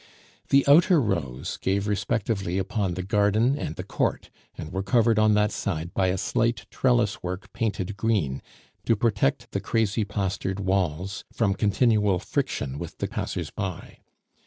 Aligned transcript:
The 0.49 0.65
outer 0.67 0.99
rows 0.99 1.57
gave 1.57 1.87
respectively 1.87 2.57
upon 2.57 2.95
the 2.95 3.03
garden 3.03 3.55
and 3.55 3.75
the 3.75 3.83
court, 3.83 4.31
and 4.57 4.73
were 4.73 4.81
covered 4.81 5.19
on 5.19 5.35
that 5.35 5.51
side 5.51 5.93
by 5.93 6.07
a 6.07 6.17
slight 6.17 6.65
trellis 6.71 7.21
work 7.21 7.53
painted 7.53 7.97
green, 7.97 8.41
to 8.85 8.95
protect 8.95 9.51
the 9.51 9.59
crazy 9.59 10.03
plastered 10.03 10.59
walls 10.59 11.23
from 11.31 11.53
continual 11.53 12.17
friction 12.17 12.79
with 12.79 12.97
the 12.97 13.05
passers 13.07 13.51
by. 13.51 13.99